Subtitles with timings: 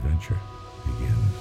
[0.00, 0.38] adventure
[0.84, 1.34] begins.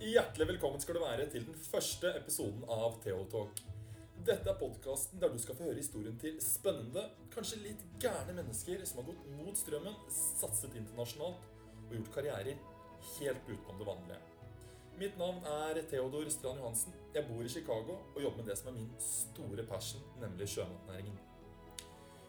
[0.00, 3.60] Hjertelig velkommen skal du være til den første episoden av Theotalk.
[4.20, 8.84] Dette er podkasten der du skal få høre historien til spennende, kanskje litt gærne mennesker
[8.88, 11.48] som har gått mot strømmen, satset internasjonalt
[11.88, 12.60] og gjort karrierer
[13.16, 14.29] helt utenom det vanlige.
[15.00, 16.92] Mitt navn er Theodor Strand Johansen.
[17.14, 21.14] Jeg bor i Chicago og jobber med det som er min store passion, nemlig sjømatnæringen.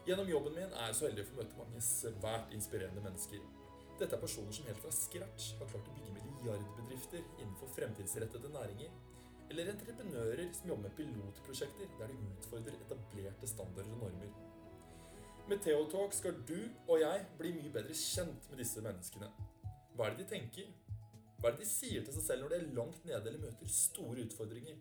[0.06, 3.42] Gjennom jobben min er jeg så heldig å få møte mange svært inspirerende mennesker.
[4.00, 8.94] Dette er personer som helt fra scratch har klart å bygge milliardbedrifter innenfor fremtidsrettede næringer,
[9.52, 14.32] eller entreprenører som jobber med pilotprosjekter der de utfordrer etablerte standarder og normer.
[15.50, 19.28] Med Theotalk skal du og jeg bli mye bedre kjent med disse menneskene.
[19.92, 20.72] Hva er det de tenker?
[21.42, 23.70] Hva er det de sier til seg selv når de er langt nede eller møter
[23.74, 24.76] store utfordringer?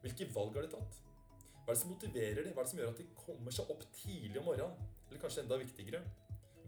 [0.00, 0.94] Hvilke valg har de tatt?
[1.02, 2.54] Hva er det som motiverer dem?
[2.56, 4.86] Hva er det som gjør at de kommer seg opp tidlig om morgenen?
[5.10, 6.00] Eller kanskje enda viktigere,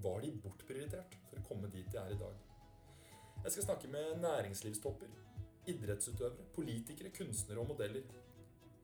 [0.04, 2.42] hva har de bortprioritert for å komme dit de er i dag?
[3.46, 5.16] Jeg skal snakke med næringslivstopper,
[5.72, 8.04] idrettsutøvere, politikere, kunstnere og modeller.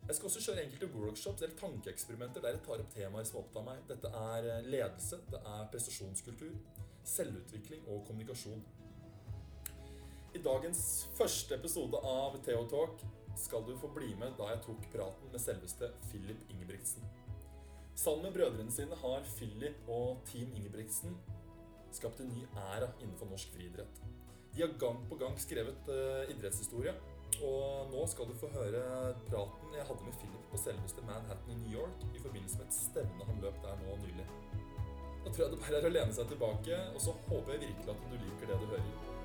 [0.06, 3.68] Jeg skal også kjøre enkelte workshops eller tankeeksperimenter der jeg tar opp temaer som opptar
[3.68, 3.84] meg.
[3.92, 6.56] Dette er ledelse, det er prestasjonskultur,
[7.12, 8.64] selvutvikling og kommunikasjon.
[10.36, 10.80] I dagens
[11.16, 13.00] første episode av Theotalk
[13.40, 17.06] skal du få bli med da jeg tok praten med selveste Philip Ingebrigtsen.
[17.96, 21.16] Sammen med brødrene sine har Philip og Team Ingebrigtsen
[21.96, 24.02] skapt en ny æra innenfor norsk friidrett.
[24.52, 26.92] De har gang på gang skrevet uh, idrettshistorie,
[27.40, 28.84] og nå skal du få høre
[29.30, 32.80] praten jeg hadde med Philip på selveste Manhattan i New York i forbindelse med et
[32.82, 34.28] stevne han løp der nå nylig.
[35.24, 37.94] Da tror jeg det bare er å lene seg tilbake, og så håper jeg virkelig
[37.96, 39.15] at du liker det du hører.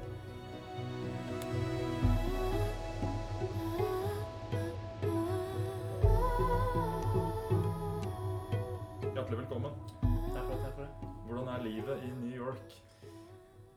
[12.52, 12.78] York?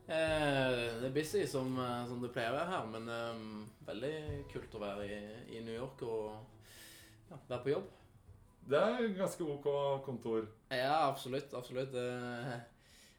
[0.05, 3.39] Eh, det er busy som, eh, som det pleier å være her, men eh,
[3.87, 4.15] veldig
[4.51, 5.19] kult å være i,
[5.57, 6.35] i New York og
[7.31, 7.87] ja, være på jobb.
[8.69, 9.67] Det er ganske ok
[10.05, 10.45] kontor.
[10.73, 11.53] Ja, absolutt.
[11.53, 11.91] absolutt.
[11.93, 12.05] Det,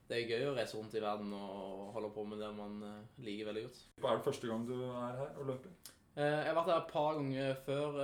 [0.07, 3.05] det er gøy å reise rundt i verden og holde på med det man eh,
[3.27, 3.83] liker veldig godt.
[4.03, 5.75] Hva Er det første gang du er her og løper?
[6.17, 7.99] Eh, jeg har vært her et par ganger før.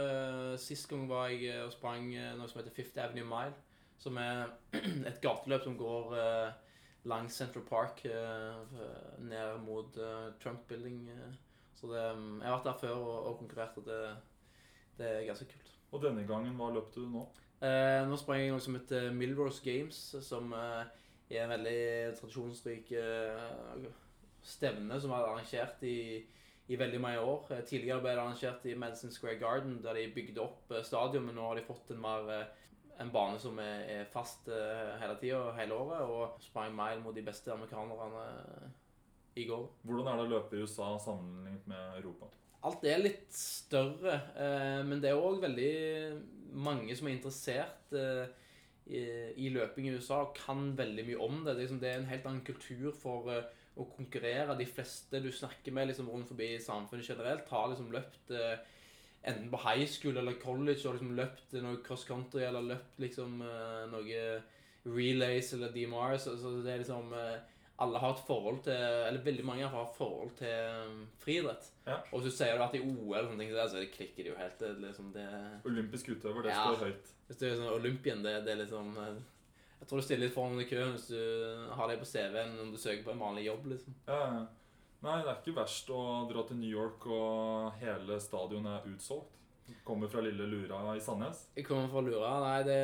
[0.62, 3.54] Sist gang var jeg og sprang noe som heter Fifth Avenue Mile.
[4.02, 4.50] Som er
[5.10, 6.71] et gateløp som går eh,
[7.08, 8.76] langs Central Park eh,
[9.18, 11.08] ned mot eh, Trump Building.
[11.10, 11.32] eh.
[11.74, 14.00] Så det, jeg har vært der før og, og konkurrert, og det,
[14.98, 15.72] det er ganske kult.
[15.92, 17.24] Og denne gangen, hva løp du nå?
[17.62, 20.84] Eh, nå sprang jeg noe som heter Milrose Games, som eh,
[21.32, 21.82] er en veldig
[22.20, 23.90] tradisjonsrik eh,
[24.42, 26.22] stevne som er arrangert i,
[26.70, 27.52] i veldig mange år.
[27.66, 31.46] Tidligere ble det arrangert i Madison Square Garden, der de bygde opp stadion, men nå
[31.50, 32.48] har de fått en, mer,
[33.00, 37.16] en bane som er, er fast eh, hele tida, hele året, og sprang mile mot
[37.16, 38.68] de beste amerikanerne eh,
[39.42, 39.64] i går.
[39.88, 42.28] Hvordan er det å løpe i USA sammenlignet med Europa?
[42.68, 45.72] Alt er litt større, eh, men det er òg veldig
[46.52, 47.94] mange som er interessert
[48.92, 51.54] i, løping i USA og kan veldig mye om det.
[51.54, 54.58] Det er, liksom, det en helt annen kultur for å konkurrere.
[54.58, 58.34] De fleste du snakker med liksom, rundt forbi samfunnet generelt, har liksom løpt
[59.24, 63.40] enten på high school eller college og liksom løpt noe cross country eller løpt liksom
[63.46, 64.24] eh, noe
[64.84, 66.24] relays eller DMRs.
[66.26, 67.36] Så, så det er liksom eh,
[67.82, 68.78] alle har et forhold til
[69.08, 70.52] Eller veldig mange har et forhold til
[70.86, 71.70] um, friidrett.
[71.86, 71.96] Ja.
[72.12, 74.38] Og du sier du vært i OL, og sånne ting, så det klikker det jo
[74.38, 74.58] helt.
[74.60, 75.26] Det, er liksom det,
[75.66, 76.62] Olympisk utøver, det Ja.
[76.68, 77.12] står høyt.
[77.26, 79.20] hvis du er sånn Olympien, det, det er liksom eh,
[79.80, 82.74] Jeg tror du stiller litt foran i køen hvis du har det på CV-en når
[82.74, 83.66] du søker på en vanlig jobb.
[83.72, 83.94] liksom.
[84.06, 84.44] Ja, ja.
[85.02, 89.38] Nei, det er ikke verst å dra til New York og hele stadion er utsolgt.
[89.86, 91.46] Kommer fra lille Lura i Sandnes.
[91.56, 92.32] Jeg kommer fra Lura.
[92.42, 92.80] Nei, det,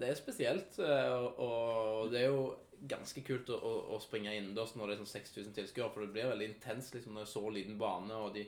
[0.00, 0.78] det er spesielt.
[0.80, 2.46] eh, Og, og det er jo
[2.88, 3.58] ganske kult å,
[3.96, 7.16] å, springe innendørs når det er sånn 6000 tilskuere, for det blir veldig intenst liksom,
[7.16, 8.44] når det er så liten bane, og de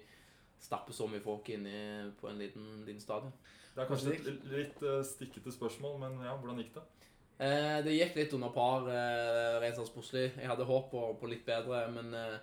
[0.62, 1.80] stapper så mye folk inn i,
[2.20, 3.32] på en liten, liten stadion.
[3.74, 6.84] Det er kanskje et litt, litt eh, stikkete spørsmål, men ja, hvordan gikk det?
[7.38, 10.30] Eh, det gikk litt under par eh, rent sånn sportslig.
[10.34, 12.38] Jeg hadde håp på, på litt bedre, men eh,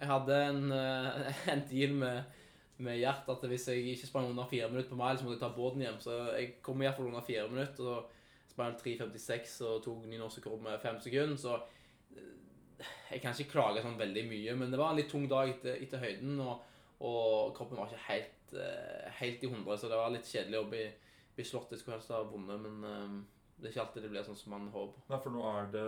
[0.00, 2.36] jeg hadde en, eh, en deal med,
[2.78, 5.44] med Gjert at hvis jeg ikke sprang under fire minutter på mile, så måtte jeg
[5.44, 5.98] ta båten hjem.
[6.02, 7.84] Så jeg kom iallfall under fire minutter.
[7.84, 8.14] og
[8.48, 11.36] sprang 3.56 og tok ny norsk rekord med fem sekunder.
[11.38, 11.58] Så
[12.16, 15.50] eh, jeg kan ikke klage sånn veldig mye, men det var en litt tung dag
[15.52, 16.40] etter, etter høyden.
[16.42, 16.64] Og,
[17.06, 20.70] og kroppen var ikke helt, eh, helt i hundre, så det var litt kjedelig å
[20.70, 20.86] bli,
[21.36, 21.74] bli slått.
[21.74, 23.26] Jeg skulle helst ha vunnet, men
[23.58, 25.06] det er ikke alltid det blir sånn som man håper.
[25.10, 25.86] Nei, for nå er det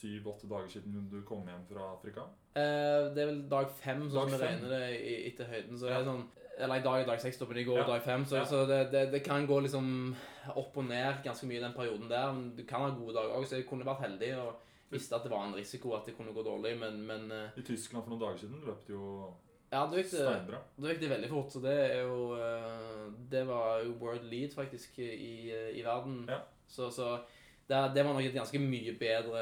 [0.00, 2.24] syv-åtte dager siden du kom hjem fra Afrika.
[2.56, 5.76] Eh, det er vel dag fem, sånn som vi regner det i, etter høyden.
[5.78, 6.26] Så det er sånn
[6.60, 7.84] Eller i dag er dag seks, stoppen men i går Ja.
[7.88, 8.24] dag fem.
[8.28, 8.44] Så, Ja.
[8.44, 10.14] så det, det, det kan gå liksom
[10.56, 12.32] opp og ned ganske mye i den perioden der.
[12.32, 14.58] Men du kan ha gode dager òg, så jeg kunne vært heldig og
[14.90, 17.62] visste at det var en risiko at det kunne gå dårlig, men, men eh, I
[17.62, 19.32] Tyskland for noen dager siden løp det jo
[19.72, 21.52] ja, da gikk det, da gikk det veldig fort.
[21.54, 26.24] Så det er jo eh, Det var jo world lead, faktisk, i, i verden.
[26.28, 26.40] Ja.
[26.66, 27.20] Så, så
[27.70, 29.40] det, det var nok et ganske mye bedre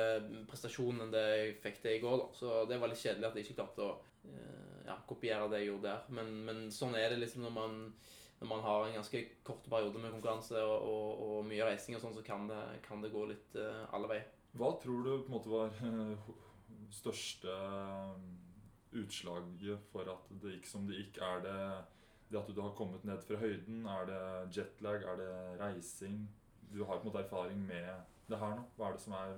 [0.51, 2.21] prestasjon enn det jeg fikk til i går.
[2.21, 2.29] da.
[2.37, 3.93] Så det var litt kjedelig at jeg ikke klarte å
[4.29, 6.03] eh, ja, kopiere det jeg gjorde der.
[6.19, 7.79] Men, men sånn er det liksom når man,
[8.43, 12.05] når man har en ganske kort periode med konkurranse og, og, og mye reising og
[12.05, 14.29] sånn, så kan det, kan det gå litt uh, alle veier.
[14.59, 16.29] Hva tror du på en måte var eh,
[17.01, 17.57] største
[18.99, 21.23] utslaget for at det gikk som det gikk?
[21.25, 21.57] Er det
[22.29, 23.89] det at du har kommet ned fra høyden?
[23.89, 24.23] Er det
[24.59, 25.01] jetlag?
[25.01, 25.33] Er det
[25.63, 26.27] reising?
[26.69, 27.89] Du har på en måte erfaring med
[28.29, 28.67] det her nå.
[28.77, 29.35] Hva er det som er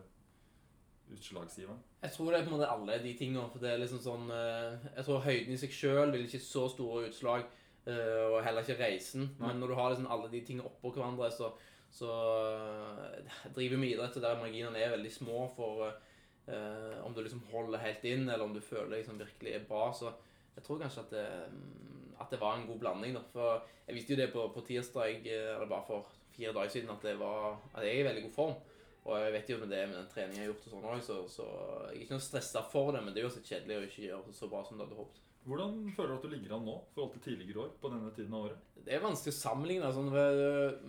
[1.14, 1.81] utslagsgiveren?
[2.02, 3.48] Jeg tror det er på en måte alle de tingene.
[3.52, 6.66] For det er liksom sånn eh, Jeg tror høyden i seg sjøl vil ikke så
[6.72, 7.48] store utslag,
[7.87, 9.28] eh, og heller ikke reisen.
[9.38, 9.50] Nei.
[9.50, 11.52] Men når du har liksom alle de tingene oppå hverandre, så,
[11.92, 12.14] så
[12.54, 17.44] eh, driver vi med idrett der marginene er veldig små for uh, om du liksom
[17.52, 19.90] holder helt inn, eller om du føler liksom virkelig er bra.
[19.94, 20.10] Så
[20.56, 23.14] jeg tror kanskje at det, mm, at det var en god blanding.
[23.14, 23.22] da.
[23.32, 27.04] For jeg visste jo det på, på tirsdag, eller bare for fire dager siden, at,
[27.04, 28.58] det var, at jeg er i veldig god form.
[29.06, 31.17] Og jeg vet jo med det med den treningen jeg har gjort, og sånn også,
[31.32, 31.49] så, så
[31.88, 34.06] jeg er ikke noe stressa for det, men det er jo så kjedelig å ikke
[34.06, 35.26] gjøre så bra som du hadde håpet.
[35.49, 38.11] Hvordan føler du at du ligger an nå i forhold til tidligere år på denne
[38.17, 38.64] tiden av året?
[38.85, 39.88] Det er vanskelig å sammenligne.
[39.88, 40.02] Altså,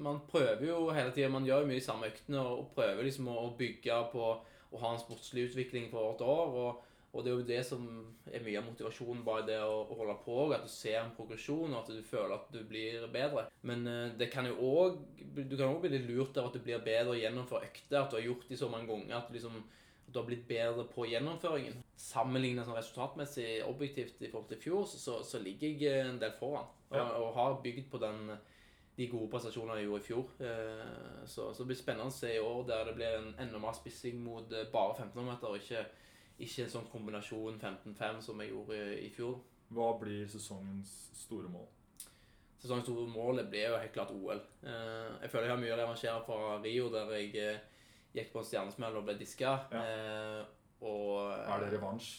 [0.04, 3.30] man prøver jo hele tida, man gjør jo mye de samme øktene og, prøver liksom
[3.31, 6.58] å bygge på å ha en sportslig utvikling for hvert år.
[6.63, 7.88] Og, og det er jo det som
[8.31, 11.74] er mye av motivasjonen bare det å, å holde på, at du ser en progresjon,
[11.74, 13.50] og at du føler at du blir bedre.
[13.68, 16.63] Men eh, det kan jo òg Du kan òg bli litt lurt av at du
[16.63, 19.62] blir bedre gjennomfor økter, at du har gjort de så mange ganger at du liksom
[20.12, 21.78] at du har blitt bedre på gjennomføringen.
[21.96, 26.34] Sammenlignet sånn resultatmessig objektivt i forhold til i fjor, så, så, ligger jeg en del
[26.40, 26.68] foran.
[26.90, 27.06] Og, Ja.
[27.16, 28.34] og har bygd på den,
[28.98, 30.34] de gode prestasjonene jeg gjorde i fjor.
[30.44, 33.60] Eh, Så, så det blir spennende å se i år der det blir en enda
[33.60, 35.86] mer spissing mot eh, bare 1500-meter, og ikke,
[36.45, 39.38] ikke en sånn kombinasjon 15-5 som jeg gjorde i, fjor.
[39.71, 40.91] Hva blir sesongens
[41.21, 41.67] store mål?
[42.61, 44.41] Sesongens store mål blir jo helt klart OL.
[44.63, 47.61] Eh, Jeg føler jeg har mye å revansjere fra Rio, der jeg eh,
[48.13, 49.55] gikk på en stjernesmell og ble diska.
[49.71, 49.85] Ja.
[49.85, 50.43] Eh,
[50.81, 52.11] Og Er det revansj?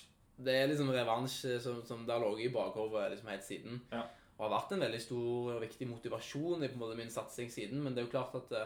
[0.42, 3.80] Det er liksom revansj som, som det har ligget i bakhodet liksom helt siden.
[3.92, 4.04] Ja.
[4.38, 7.50] Og har vært en veldig stor og viktig motivasjon i på en måte min satsing
[7.52, 7.82] siden.
[7.82, 8.62] Men det er jo klart at det,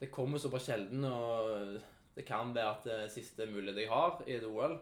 [0.00, 1.80] det kommer såpass sjelden, og
[2.14, 4.78] det kan være at det siste mulighet jeg har i et OL.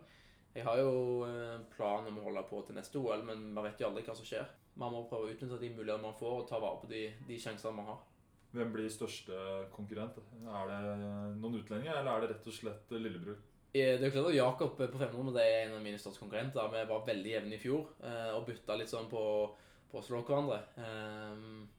[0.56, 0.92] Jeg har jo
[1.28, 4.14] en plan om å holde på til neste OL, men man vet jo aldri hva
[4.16, 4.46] som skjer.
[4.80, 7.36] Man må prøve å utnytte de mulighetene man får, og ta vare på de, de
[7.40, 7.98] sjansene man har.
[8.56, 9.36] Hvem blir største
[9.74, 10.16] konkurrent?
[10.48, 10.80] Er det
[11.42, 13.36] noen utlendinger, eller er det rett og slett lillebror?
[13.76, 16.70] Eh, Det er klart at Jakob på 500 det er en av mine største konkurrenter.
[16.72, 19.22] Vi var veldig jevne i fjor eh, og bytta litt sånn på,
[19.92, 20.62] på å slå hverandre.
[20.80, 21.74] Eh,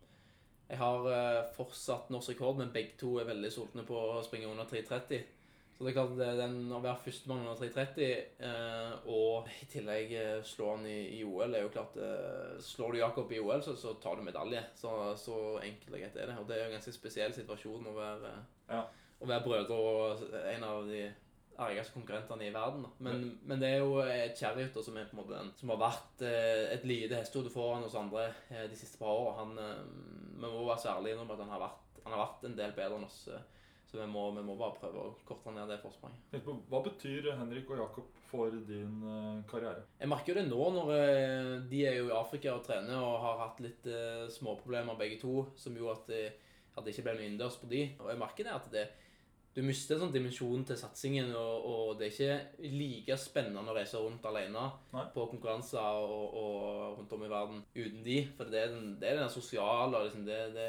[0.70, 4.50] Jeg har eh, fortsatt norsk rekord, men begge to er veldig sultne på å springe
[4.52, 5.22] under 3.30.
[5.78, 8.08] Så det er klart at den å være førstemann under 3.30
[8.48, 12.96] eh, og i tillegg eh, slå han i, i OL er jo klart eh, Slår
[12.96, 14.64] du Jakob i OL, så, så tar du medalje.
[14.80, 14.90] Så,
[15.22, 16.38] så enkelt og greit er det.
[16.42, 18.32] Og det er jo en ganske spesiell situasjon å være,
[18.74, 18.82] Ja.
[19.22, 20.24] å være brødre og
[20.56, 21.04] en av de
[21.62, 22.88] argeste konkurrentene i verden.
[22.98, 24.02] Men, Men, men det er jo
[24.38, 27.86] Chariot som er på en måte den som har vært eh, et lite hestehode foran
[27.86, 29.38] oss andre eh, de siste par årene.
[29.44, 32.50] Han, eh, vi må være så ærlige om at han har, vært, han har vært
[32.50, 33.22] en del bedre enn oss.
[33.34, 33.46] eh,
[33.88, 36.44] så vi må, vi må bare prøve å korte ned det forspranget.
[36.68, 39.86] Hva betyr Henrik og Jakob for din eh, karriere?
[40.02, 43.22] Jeg merker jo det nå når eh, de er jo i Afrika og trener og
[43.24, 46.24] har hatt litt eh, småproblemer begge to, som gjorde at det,
[46.76, 47.86] at det ikke ble noe innendørs på de.
[48.04, 48.86] Og jeg merker det at det,
[49.56, 53.74] du mister en sånn dimensjon til satsingen, og, og det er ikke like spennende å
[53.80, 55.08] reise rundt alene Nei.
[55.16, 58.20] på konkurranser og, og rundt om i verden uten de.
[58.38, 60.68] For det er den, det er den sosiale, og liksom, det, det,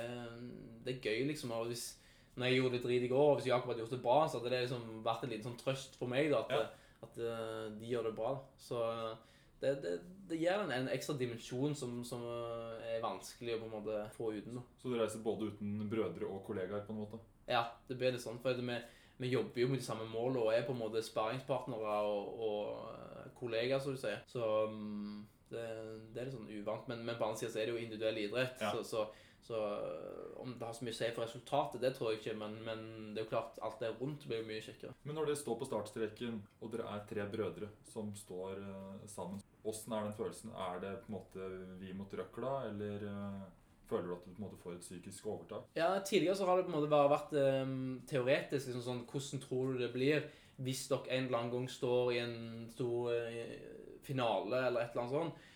[0.87, 1.53] det er gøy, liksom.
[1.59, 1.91] Og hvis,
[2.39, 4.39] når jeg gjorde det drit i går, og hvis Jakob hadde gjort det bra, så
[4.39, 6.67] hadde det liksom vært en liten sånn trøst for meg da, at, Ja.
[7.07, 8.35] at eh, de gjør det bra.
[8.63, 9.17] Så eh,
[9.63, 9.95] det, det,
[10.31, 14.05] det gir en, en ekstra dimensjon som, som eh, er vanskelig å på en måte
[14.15, 14.61] få uten.
[14.61, 14.63] da.
[14.79, 17.19] Så du reiser både uten brødre og kollegaer, på en måte?
[17.49, 18.39] Ja, det blir litt sånn.
[18.45, 18.77] For vi,
[19.19, 23.35] vi jobber jo med de samme målene og er på en måte sparringspartnere og, og
[23.41, 24.21] kollegaer, som du sier.
[24.31, 25.17] Så mm,
[25.51, 25.65] det,
[26.13, 26.87] det er litt sånn uvant.
[26.91, 28.61] Men, men på den annen side så er det jo individuell idrett.
[28.63, 28.71] Ja.
[28.77, 29.09] Så, så,
[29.47, 32.35] så øh, om det har så mye å si for resultatet, det tror jeg ikke.
[32.41, 34.95] Men, men det er jo klart, alt det rundt blir jo mye kjekkere.
[35.09, 39.41] Men når dere står på startstreken, og dere er tre brødre som står eh, sammen,
[39.69, 40.53] åssen er den følelsen?
[40.69, 41.49] Er det på en måte
[41.81, 43.47] vi mot røkla, eller eh,
[43.89, 45.71] føler du at du på en måte får et psykisk overtak?
[45.79, 48.69] Ja, Tidligere så har det på en måte bare vært um, teoretisk.
[48.69, 50.29] liksom sånn, Hvordan tror du det blir
[50.59, 52.39] hvis dere en eller annen gang står i en
[52.73, 55.47] stor uh, finale eller et eller annet sånt?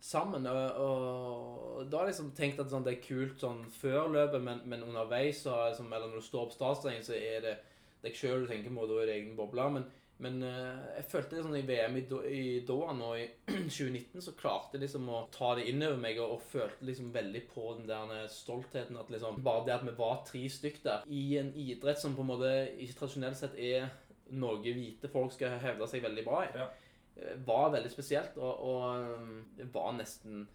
[0.00, 0.46] Sammen.
[0.46, 4.42] Og, og da har jeg liksom tenkt at sånn, det er kult sånn før løpet,
[4.44, 7.56] men, men underveis, så, liksom, eller når du står på startstrengen, så er det
[8.04, 9.68] deg sjøl du tenker på, da er det egen boble.
[9.74, 9.86] Men,
[10.22, 14.34] men uh, jeg følte det sånn i VM i, i Doha nå i 2019, så
[14.38, 17.68] klarte jeg liksom å ta det inn over meg, og, og følte liksom veldig på
[17.78, 21.54] den der stoltheten at liksom Bare det at vi var tre stykk der, i en
[21.58, 23.90] idrett som på en måte ikke tradisjonelt sett er
[24.38, 26.68] noe hvite folk skal hevde seg veldig bra i, Ja.
[27.18, 30.46] Eh, var veldig spesielt, og, og det var nesten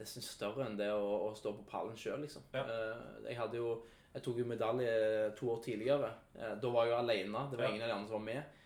[0.00, 2.46] nesten større enn det å, å stå på pallen sjøl, liksom.
[2.56, 2.62] Ja.
[2.64, 3.74] Eh, Jeg hadde jo
[4.14, 4.92] Jeg tok jo medalje
[5.38, 6.08] to år tidligere.
[6.34, 7.42] Eh, Da var jeg jo alene.
[7.50, 8.56] Det var ingen av de andre som var med.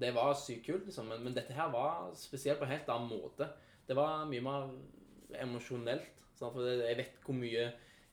[0.00, 1.08] Det var sykt kult, liksom.
[1.10, 3.48] Men, men dette her var spesielt på en helt annen måte.
[3.84, 4.70] Det var mye mer
[5.42, 6.06] emosjonelt.
[6.38, 7.66] For jeg vet hvor mye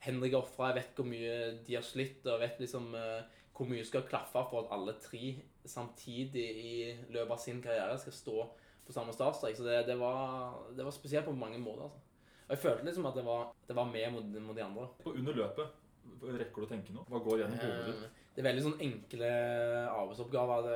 [0.03, 1.37] Henrik har ofra, jeg vet hvor mye
[1.67, 2.89] de har slitt, og jeg vet liksom
[3.55, 6.73] hvor mye skal klaffe for at alle tre samtidig i
[7.13, 8.47] løpet av sin karriere skal stå
[8.87, 9.57] på samme startstrek.
[9.57, 11.89] Så det, det, var, det var spesielt på mange måter.
[11.89, 12.01] Altså.
[12.47, 14.87] Og jeg følte liksom at det var, det var med mot, mot de andre.
[15.05, 15.77] Og under løpet,
[16.25, 17.05] rekker du å tenke noe?
[17.07, 18.01] Hva går gjennom hodet ditt?
[18.07, 19.29] Eh, Det er veldig sånn enkle
[19.91, 20.67] arbeidsoppgaver.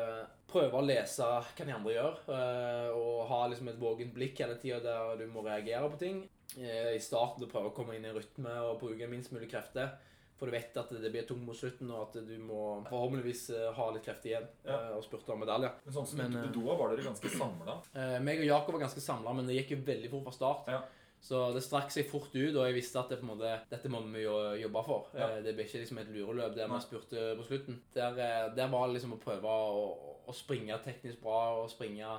[0.52, 4.58] Prøve å lese hva de andre gjør, eh, og ha liksom et vågent blikk hele
[4.62, 6.24] tida der du må reagere på ting.
[6.58, 9.96] Eh, I starten du å komme inn i rytme og bruke minst mulig krefter.
[10.36, 13.70] For du vet at det blir tungt mot slutten, og at du må forhåpentligvis eh,
[13.78, 14.76] ha litt krefter igjen Ja.
[14.90, 15.70] eh, og spurte om medalje.
[15.86, 17.78] Men sånn som Men, på eh, Doha var dere ganske samla.
[17.96, 20.68] Eh, meg og Jakob var ganske samla, men det gikk jo veldig fort fra start.
[20.76, 20.82] Ja.
[21.26, 24.26] Så det strakk seg fort ut, og jeg visste at det måte, dette må vi
[24.28, 25.08] jo jobbe for.
[25.18, 25.32] Ja.
[25.42, 27.80] Det ble ikke liksom et lureløp der vi spurte på slutten.
[27.96, 28.20] Der,
[28.54, 29.88] der var det liksom å prøve å,
[30.28, 32.12] å springe teknisk bra og springe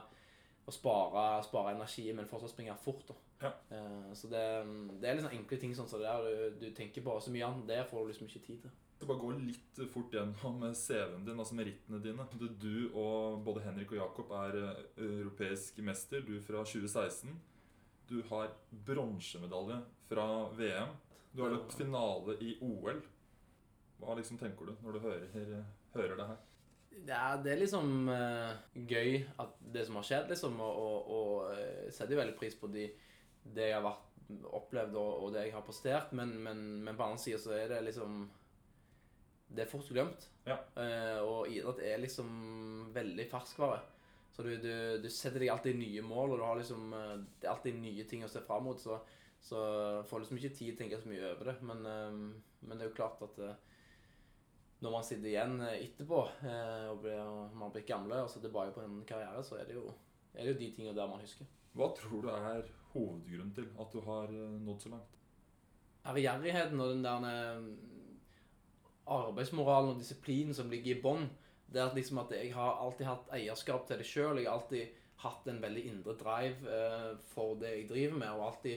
[0.66, 3.12] og spare, spare energi, men fortsatt springe fort.
[3.42, 3.52] Ja.
[3.70, 4.42] Uh, Så det,
[5.00, 7.14] det er liksom enkle ting sånn som det der du, du tenker på.
[7.22, 8.74] Så mye annet det får du liksom ikke tid til.
[8.96, 12.24] Så bare gå litt fort gjennom CV-en din, altså merittene dine.
[12.32, 16.24] Du, du og både Henrik og Jakob er eh, europeisk mester.
[16.24, 17.36] Du fra 2016.
[18.08, 18.54] Du har
[18.88, 20.96] bronsemedalje fra VM.
[21.34, 23.02] Du har løpt finale i OL.
[24.00, 26.40] Hva liksom tenker du når du hører, hører det her?
[27.04, 28.54] Ja, det er liksom uh,
[28.88, 32.56] gøy at det som har skjedd, liksom, og, og, og eh, setter jo veldig pris
[32.56, 32.86] på de,
[33.56, 34.02] det jeg har vært,
[34.56, 37.68] opplevd og, og det jeg har prestert, men, men, men på andre side så er
[37.70, 38.24] det liksom
[39.46, 40.24] Det er fort glemt.
[40.48, 40.56] Ja.
[40.74, 43.84] Uh, og idrett er liksom veldig ferskvare.
[44.34, 44.72] Så du, du,
[45.04, 48.24] du setter deg alltid nye mål, og du har liksom Det er alltid nye ting
[48.26, 48.98] å se fram mot, så,
[49.38, 49.60] så
[50.08, 51.56] får liksom ikke tid til å tenke så mye over det.
[51.70, 53.56] Men, uh, men det er jo klart at eh,
[54.84, 58.44] når man sitter igjen eh, etterpå eh, og, blir, og man blir gamle og ser
[58.44, 59.86] tilbake på en karriere, så er det jo,
[60.34, 61.48] er det jo de tingene der man husker.
[61.76, 65.16] Hva tror du er hovedgrunnen til at du har eh, nådd så langt?
[66.06, 67.24] Ærgjerrigheten og den der
[69.10, 71.26] arbeidsmoralen og disiplinen som ligger i bånn,
[71.66, 74.38] det er at liksom at jeg har alltid hatt eierskap til det sjøl.
[74.38, 78.46] Jeg har alltid hatt en veldig indre drive eh, for det jeg driver med, og
[78.50, 78.76] alltid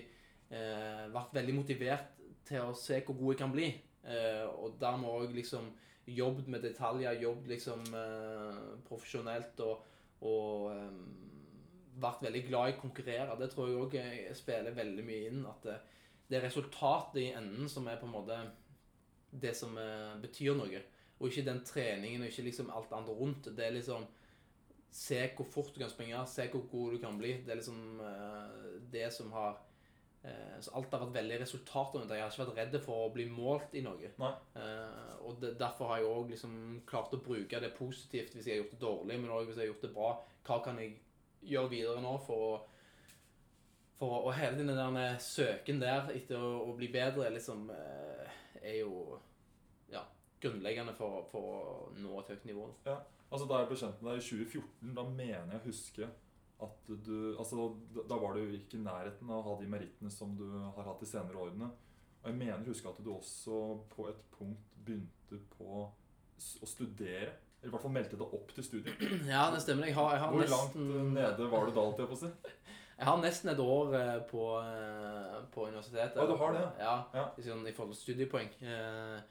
[0.56, 3.70] eh, vært veldig motivert til å se hvor god jeg kan bli.
[4.03, 5.72] Eh, og dermed òg liksom
[6.10, 9.82] jobbet med detaljer, jobbet liksom eh, profesjonelt og,
[10.25, 11.01] og eh,
[12.00, 13.38] vært veldig glad i å konkurrere.
[13.39, 15.44] Det tror jeg òg spiller veldig mye inn.
[15.50, 15.75] At det,
[16.29, 18.39] det er resultatet i enden som er på en måte
[19.29, 19.75] det som
[20.24, 20.79] betyr noe.
[21.20, 23.51] Og ikke den treningen og ikke liksom alt andre rundt.
[23.56, 24.08] Det er liksom
[24.89, 27.36] Se hvor fort du kan springe, se hvor god du kan bli.
[27.46, 28.00] Det er liksom
[28.89, 29.60] det som har
[30.60, 32.18] Så alt har vært veldig resultatorientert.
[32.18, 34.10] Jeg har ikke vært redd for å bli målt i noe.
[34.60, 36.58] Eh, og det, derfor har jeg òg liksom
[36.90, 39.68] klart å bruke det positivt hvis jeg har gjort det dårlig, men òg hvis jeg
[39.68, 40.10] har gjort det bra.
[40.50, 40.98] Hva kan jeg
[41.48, 42.52] gjøre videre nå for å
[44.00, 48.78] for å, hele den der søken der etter å, å bli bedre liksom, eh, er
[48.80, 49.18] jo
[49.92, 50.06] ja,
[50.40, 51.64] grunnleggende for, for å
[52.00, 52.70] nå et høyt nivå.
[52.88, 52.96] Ja.
[53.30, 56.08] Altså Da jeg ble kjent med deg i 2014, da mener jeg å huske
[56.62, 60.34] at du altså da, var du ikke i nærheten av å ha de merittene som
[60.36, 61.70] du har hatt de senere årene.
[62.20, 63.60] Og jeg mener huske at du også
[63.94, 67.32] på et punkt begynte på å studere.
[67.60, 69.00] Eller i hvert fall meldte deg opp til studiet.
[69.34, 69.88] Ja, det stemmer.
[69.88, 72.32] Jeg har, jeg har Hvor nesten langt nede var du da, holdt jeg på å?
[73.00, 76.18] Jeg har nesten et år eh, på, eh, på universitetet.
[76.20, 76.63] Ja, du har det?
[76.84, 77.22] Ja, Ja.
[77.39, 78.50] i sånn- forhold til studiepoeng.
[78.60, 79.22] Eh,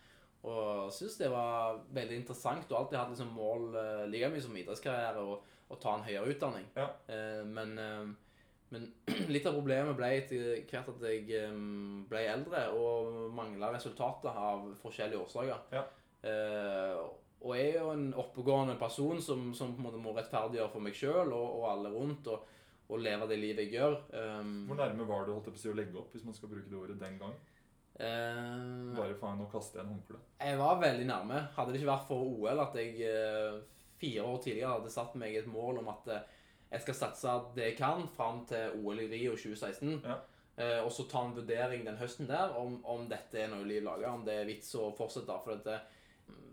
[0.49, 2.65] og syns det var veldig interessant.
[2.73, 5.37] Og alltid hatt liksom mål eh, like mye som idrettskarriere å
[5.69, 6.67] å ta en høyere utdanning.
[6.77, 6.89] Ja.
[7.13, 8.43] Eh, men, eh,
[8.75, 8.89] men
[9.35, 11.57] litt av problemet ble etter hvert at jeg eh,
[12.11, 15.65] ble eldre og mangla resultater av forskjellige årsaker.
[15.77, 15.87] Ja.
[17.39, 20.83] Og jeg er jo en oppegående person som, som på en måte må rettferdiggjøre for
[20.83, 22.33] meg sjøl og, og alle rundt.
[22.35, 22.55] og
[22.89, 23.99] og leve det livet jeg gjør.
[24.65, 27.19] Hvor nærme var du holdt å legge opp, hvis man skal bruke det ordet den
[27.21, 27.35] gang?
[27.99, 30.21] Uh, Bare faen, nå kaster jeg en håndkle.
[30.39, 31.41] jeg var veldig nærme.
[31.57, 33.57] Hadde det ikke vært for OL at jeg eh,
[34.01, 36.35] fire år tidligere hadde satt meg et mål om at eh,
[36.71, 40.03] jeg skal satse det jeg kan fram til OL i Rio 2016.
[40.05, 40.19] Ja.
[40.59, 43.85] Eh, og så ta en vurdering den høsten der om, om dette er noe liv
[43.87, 45.37] laga, om det er vits å fortsette.
[45.45, 45.79] For dette,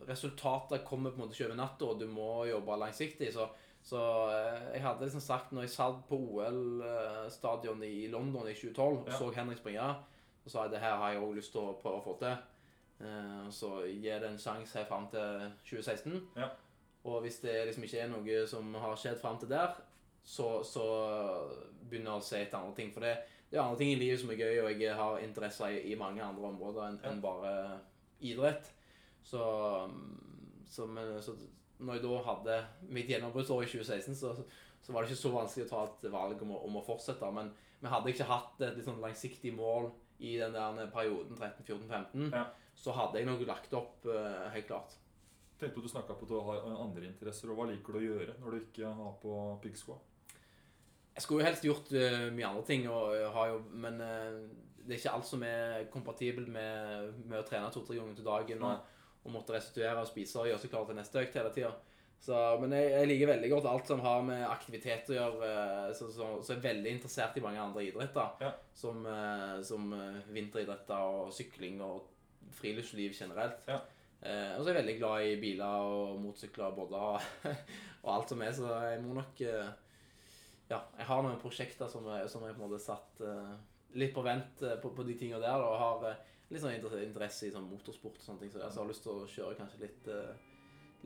[0.08, 3.32] resultatet kommer på en måte ikke over natta, og du må jobbe langsiktig.
[3.34, 3.48] Så,
[3.86, 9.00] så eh, jeg hadde liksom sagt, når jeg satt på OL-stadionet i London i 2012
[9.00, 9.18] og Ja.
[9.18, 9.96] så Henrik springe,
[10.46, 12.38] så sa jeg det her har jeg òg lyst til å prøve å få til.
[13.02, 16.22] Eh, så gir det en sjanse her fram til 2016.
[16.38, 16.50] Ja.
[17.05, 19.75] Og hvis det liksom ikke er noe som har skjedd fram til der,
[20.25, 20.85] så, så
[21.85, 22.89] begynner jeg å se etter andre ting.
[22.93, 23.12] For det,
[23.51, 26.00] det er andre ting i livet som er gøy, og jeg har interesser i, i
[26.00, 27.51] mange andre områder enn en bare
[28.25, 28.71] idrett.
[29.25, 29.41] Så,
[30.69, 31.35] så, men, så
[31.77, 32.57] når jeg da hadde
[32.95, 34.33] mitt gjennombruddsår i 2016, så,
[34.81, 37.31] så var det ikke så vanskelig å ta et valg om å, om å fortsette.
[37.35, 39.91] Men vi hadde ikke hatt et litt sånn langsiktig mål
[40.25, 42.45] i den der perioden 13-14-15, Ja.
[42.79, 44.93] så hadde jeg nok lagt opp eh, helt klart.
[45.59, 47.50] Tenkte på du snakka på at du har andre interesser.
[47.51, 49.97] og Hva liker du å gjøre når du ikke har på piggsko?
[51.15, 54.41] Jeg skulle jo helst gjort uh, mye andre ting, jeg jo, men uh,
[54.83, 58.65] det er ikke alt som er kompatibelt med, med å trene to-tre ganger til dagen
[58.67, 61.71] og, og måtte restituere og spise og gjøre seg klar til neste økt hele tida.
[62.59, 65.50] Men jeg, jeg liker veldig godt alt som har med aktivitet å gjøre.
[65.50, 68.31] eh, Så, så, så jeg er veldig interessert i mange andre idretter.
[68.41, 68.51] Ja.
[68.74, 72.07] Som, eh, som eh, vinteridretter og sykling og
[72.55, 73.62] friluftsliv generelt.
[73.69, 73.81] Ja.
[74.24, 77.27] Eh, og så er jeg veldig glad i biler og motorsykler og båter
[78.05, 79.74] og alt som er, så jeg må nok eh,
[80.72, 83.51] ja, jeg har noen prosjekter som jeg, som jeg på en måte satt eh,
[84.00, 86.07] litt på vent på, på de tingene der, og har
[86.50, 89.29] litt sånn interesse i sånn motorsport og sånne ting, så jeg har lyst til å
[89.29, 90.10] kjøre kanskje litt,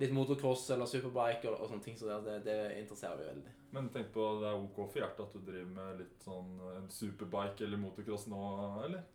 [0.01, 3.53] litt motocross eller superbike og, og sånne ting, så det, det, interesserer meg veldig.
[3.75, 6.89] Men tenk på det er ok for hjertet at du driver med litt sånn en
[6.91, 8.43] superbike eller motocross nå,
[8.87, 9.05] eller?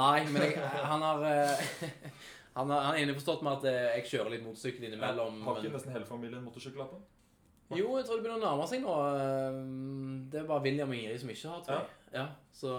[0.00, 1.26] Nei, men jeg, han har
[2.56, 5.40] han har, han er innforstått med at eh, jeg kjører litt motorsykkel innimellom.
[5.46, 7.02] Har ikke men- nesten hele familien motorsykkellappen?
[7.70, 8.94] Jo, jeg tror det begynner å nærme seg nå.
[9.14, 9.58] eh,
[10.32, 11.96] Det er bare William og Ingrid som ikke har, tror jeg.
[12.12, 12.70] Ja, så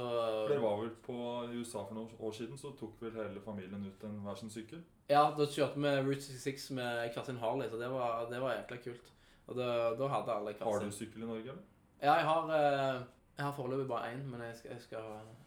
[0.50, 1.16] Dere var vel på
[1.48, 4.52] i USA for noen år siden, så tok vel hele familien ut en hver sin
[4.52, 4.82] sykkel?
[5.08, 8.58] Ja, da kjørte vi Route 66 med hver sin Harley, så det var, det var
[8.58, 9.08] jækla kult.
[9.48, 11.64] Og det, da hadde alle hver Har du sykkel i Norge, eller?
[12.04, 13.02] Ja, jeg har, eh,
[13.38, 15.00] jeg har foreløpig bare én, men jeg, skal, jeg, skal,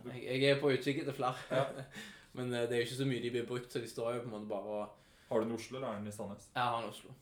[0.09, 1.37] jeg, jeg er på utkikk etter flere.
[1.53, 1.65] Ja.
[2.35, 4.25] men eh, det er jo ikke så mye de blir brukt, så de står jo
[4.25, 6.51] på en måte bare og Har du den i Oslo, eller er den i Sandnes?
[6.53, 7.15] Jeg har den i Oslo.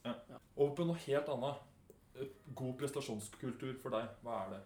[0.56, 1.60] Over på noe helt annet.
[2.58, 4.62] God prestasjonskultur for deg, hva er det?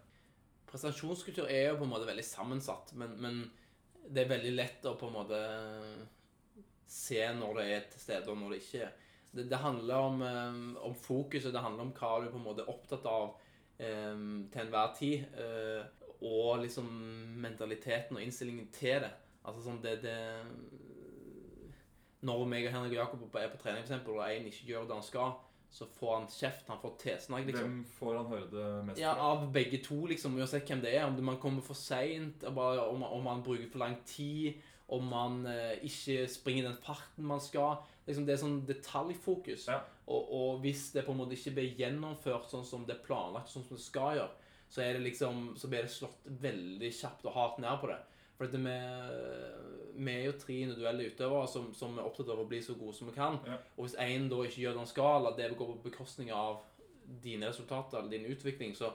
[0.70, 3.42] Prestasjonskultur er jo på en måte veldig sammensatt, men, men
[4.08, 5.42] det er veldig lett å på en måte
[6.90, 8.96] se når det er til stede, og når det ikke er.
[9.36, 12.64] Det, det handler om, eh, om fokuset, det handler om hva du på en måte
[12.64, 15.26] er opptatt av um, til enhver tid.
[15.36, 16.86] Uh, og liksom
[17.42, 19.12] mentaliteten og innstillingen til det.
[19.46, 20.16] Altså sånn det, det
[22.26, 24.96] Når meg og Henrik Jakob er på trening, for eksempel, og en ikke gjør det
[24.96, 25.34] han skal,
[25.70, 26.70] så får han kjeft.
[26.72, 27.66] Han får tilsnakk, liksom.
[27.66, 29.32] Hvem får han høre det mest Ja, fra?
[29.32, 30.38] av begge to, liksom.
[30.40, 31.04] Uansett hvem det er.
[31.06, 34.56] Om man kommer for seint, om, om man bruker for lang tid,
[34.88, 37.82] om man eh, ikke springer den farten man skal.
[38.06, 39.66] Liksom, det er sånn detaljfokus.
[39.68, 39.82] Ja.
[40.06, 43.50] Og, og hvis det på en måte ikke blir gjennomført sånn som det er planlagt,
[43.50, 47.26] sånn som det skal gjøre, så, er det liksom, så blir det slått veldig kjapt
[47.26, 47.98] og hardt ned på det.
[48.36, 48.76] For vi,
[49.96, 52.96] vi er jo tre individuelle utøvere som, som er opptatt av å bli så gode
[52.98, 53.38] som vi kan.
[53.48, 53.58] Ja.
[53.76, 56.60] Og hvis én da ikke gjør det han skal, eller det går på bekostning av
[57.22, 58.92] dine resultater eller din utvikling, så,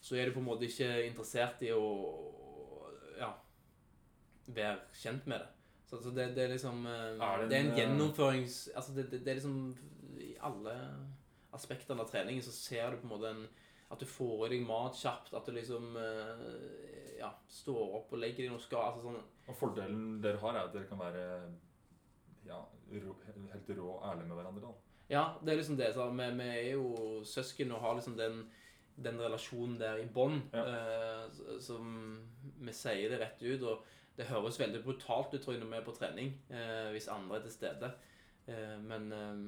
[0.00, 1.84] så er du på en måte ikke interessert i å
[3.18, 3.34] ja,
[4.46, 5.50] være kjent med det.
[5.84, 8.56] Så, altså, det, det er liksom eh, Er det det, er en, eh, gjennomførings...
[8.74, 9.76] Altså det, det, det er liksom
[10.16, 10.72] I alle
[11.54, 13.44] aspektene av treningen så ser du på en måte en
[13.92, 15.34] At du får i deg mat kjapt.
[15.36, 18.90] At du liksom eh, ja, står opp og legger i noe skal.
[18.90, 21.24] Altså sånn Og fordelen dere har, er at dere kan være
[22.46, 22.60] ja,
[23.04, 23.14] rå,
[23.52, 24.68] helt rå og ærlige med hverandre.
[24.68, 24.74] da.
[25.10, 25.90] Ja, det er liksom det.
[25.94, 28.44] Så vi, vi er jo søsken og har liksom den,
[28.96, 30.40] den relasjonen der i bånn.
[30.54, 30.64] Ja.
[30.64, 31.90] eh, som
[32.60, 33.66] vi sier det rett ut.
[33.68, 33.84] Og
[34.16, 37.40] det høres veldig brutalt ut tror jeg, når vi er på trening, eh, hvis andre
[37.40, 37.92] er til stede.
[38.46, 39.38] Eh, men eh,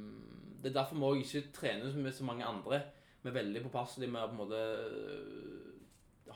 [0.62, 2.82] det er derfor må òg ikke trene med så mange andre.
[3.22, 4.62] Vi er veldig påpasselige med å på en måte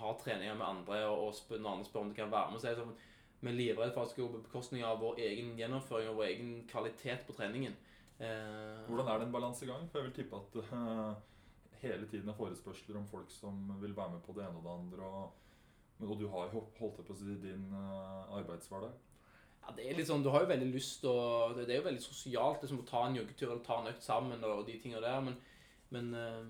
[0.01, 2.51] eh, ha treninger med andre, og, og spør, når andre spør om de kan være
[2.51, 2.61] med.
[2.63, 2.99] Så er det sånn,
[3.41, 6.21] vi er livredde for at det skal gå på bekostning av vår egen gjennomføring og
[6.21, 7.77] vår egen kvalitet på treningen.
[8.21, 9.87] Eh, Hvordan er det en balansegang?
[9.89, 11.15] For jeg vil tippe at uh,
[11.81, 14.75] hele tiden er forespørsler om folk som vil være med på det ene og det
[14.75, 15.07] andre.
[15.07, 18.93] Og, og du har jo holdt det på å din eh, arbeidshverdag.
[19.61, 21.89] Ja, det er litt sånn, Du har jo veldig lyst og Det det er jo
[21.91, 25.03] veldig sosialt liksom, å ta en joggetur eller ta en økt sammen og de tingene
[25.05, 25.37] der, men,
[25.91, 26.41] men eh,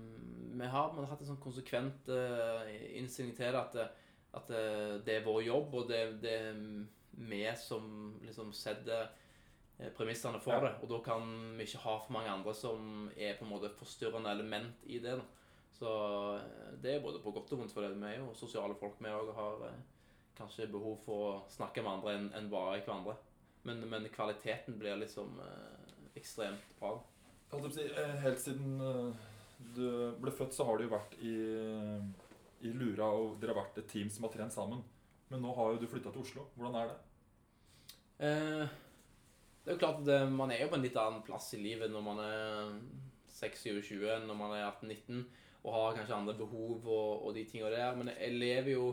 [0.61, 3.89] vi har man har hatt en sånn konsekvent eh, innstilling til det at, det-
[4.33, 4.47] at
[5.05, 6.59] det, er vår jobb, og det, det er
[7.27, 9.09] vi som liksom setter
[9.79, 10.59] eh, premissene for Ja.
[10.69, 10.73] det.
[10.83, 11.25] Og da kan
[11.57, 15.17] vi ikke ha for mange andre som er på en måte forstyrrende element i det.
[15.19, 15.25] da.
[15.75, 15.91] Så
[16.37, 17.97] eh, det er både på godt og vondt, for det.
[17.99, 18.95] vi er jo sosiale folk.
[19.03, 19.81] Vi òg har eh,
[20.37, 23.17] kanskje behov for å snakke med andre enn en bare hverandre.
[23.67, 26.95] Men, men kvaliteten blir liksom eh, ekstremt bra.
[27.51, 29.27] Eh, Helt siden eh,
[29.75, 29.85] du
[30.21, 31.35] ble født, så har du jo vært i,
[32.67, 34.81] i Lura, og dere har vært et team som har trent sammen.
[35.31, 36.47] Men nå har jo du flytta til Oslo.
[36.57, 36.97] Hvordan er det?
[38.21, 38.65] Eh,
[39.61, 41.91] det er jo klart at man er jo på en litt annen plass i livet
[41.93, 42.73] når man er
[43.31, 45.23] 26-20 enn når man er 18-19
[45.61, 47.97] og har kanskje andre behov og, og de tingene der.
[47.97, 48.85] Men jeg lever jo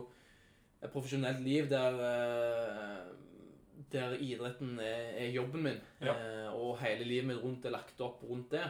[0.79, 5.81] et profesjonelt liv der, eh, der idretten er, er jobben min.
[6.01, 6.13] Ja.
[6.13, 8.67] Eh, og hele livet mitt rundt er lagt opp rundt det.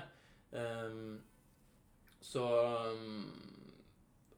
[0.50, 1.20] Um,
[2.22, 2.44] så
[2.94, 3.26] um,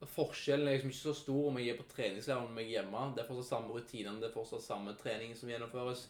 [0.02, 3.04] Forskjellen er liksom ikke så stor om jeg er på treningsleir om jeg er hjemme.
[3.14, 6.08] Det er fortsatt samme rutinene, det er fortsatt samme trening som gjennomføres.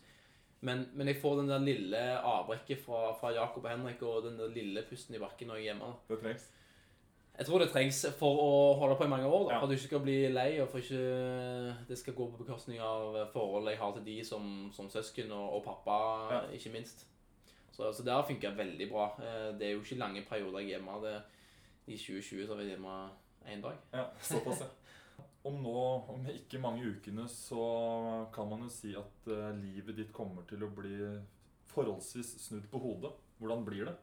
[0.64, 4.38] Men, men jeg får den der lille avbrekket fra, fra Jakob og Henrik og den
[4.38, 5.90] der lille pusten i bakken når jeg er hjemme.
[6.08, 6.46] Det trengs.
[7.37, 9.44] Jeg tror det trengs for å holde på i mange år.
[9.48, 9.58] Da, Ja.
[9.61, 12.80] For at du ikke skal bli lei, og for ikke det skal gå på bekostning
[12.85, 15.98] av forholdet jeg har til de som, som søsken og, og pappa,
[16.32, 16.40] Ja.
[16.56, 17.04] ikke minst.
[17.72, 19.06] Så, så det har funka veldig bra.
[19.20, 20.98] Eh, Det er jo ikke lange perioder jeg er hjemme.
[21.04, 21.14] Det,
[21.92, 22.94] I 2020 så var jeg hjemme
[23.52, 23.76] én dag.
[23.92, 24.70] Ja, såpass, ja.
[25.44, 25.72] Om nå,
[26.12, 27.62] om ikke mange ukene, så
[28.35, 30.94] kan man jo si at eh, livet ditt kommer til å bli
[31.72, 33.11] forholdsvis snudd på hodet.
[33.42, 33.96] Hvordan blir det?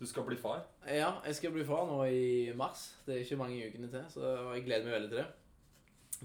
[0.00, 0.64] Du skal bli far.
[0.90, 2.88] Ja, jeg skal bli far nå i mars.
[3.06, 5.28] Det er ikke mange ukene til, så jeg gleder meg veldig til det.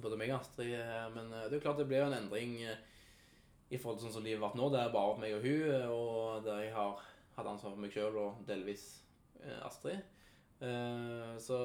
[0.01, 0.73] Både meg og Astrid.
[0.73, 4.07] eh, Men eh, det er jo klart det blir jo en endring i forhold til
[4.07, 4.71] sånn som livet har vært nå.
[4.73, 7.05] Det er bare meg og hun, og der jeg har
[7.37, 8.87] hatt ansvar for meg sjøl og delvis
[9.61, 10.01] Astrid.
[10.61, 11.57] Eh, Så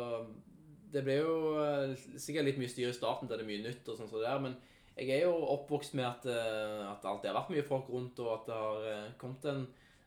[0.92, 3.86] det ble jo eh, sikkert litt mye styr i starten, der det er mye nytt
[3.88, 4.56] og sånn som det der, men
[4.92, 8.18] jeg er jo oppvokst med at, eh, at det alltid har vært mye folk rundt,
[8.20, 9.62] og at det har kommet en,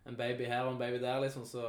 [0.06, 1.64] en baby her og en baby der, liksom, så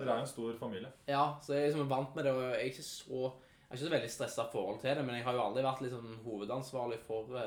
[0.00, 0.90] Dere er en stor familie.
[1.06, 3.20] ja, så jeg er liksom vant med det, og jeg er ikke så
[3.68, 5.82] Jeg har ikke så veldig stressa forhold til det, men jeg har jo aldri vært
[5.84, 7.38] liksom hovedansvarlig for,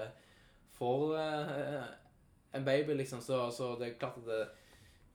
[0.77, 1.15] for
[2.53, 4.41] en baby, liksom, så, så det er klart at det